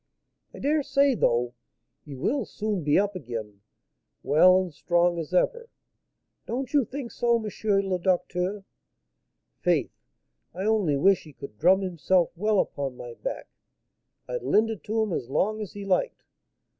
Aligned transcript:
I 0.51 0.57
dare 0.57 0.81
say, 0.81 1.13
though, 1.13 1.53
he 2.05 2.15
will 2.15 2.43
soon 2.43 2.81
be 2.83 2.97
up 2.97 3.15
again, 3.15 3.61
well 4.23 4.59
and 4.59 4.73
strong 4.73 5.19
as 5.19 5.31
ever. 5.31 5.69
Don't 6.47 6.73
you 6.73 6.85
think 6.85 7.11
so, 7.11 7.35
M. 7.37 7.43
le 7.83 7.99
Docteur? 7.99 8.63
Faith, 9.59 9.91
I 10.55 10.63
only 10.65 10.97
wish 10.97 11.25
he 11.25 11.33
could 11.33 11.59
drum 11.59 11.81
himself 11.81 12.31
well 12.35 12.59
upon 12.59 12.97
my 12.97 13.13
back; 13.13 13.47
I'd 14.27 14.41
lend 14.41 14.71
it 14.71 14.87
him 14.89 15.13
as 15.13 15.29
long 15.29 15.61
as 15.61 15.73
he 15.73 15.85
liked. 15.85 16.23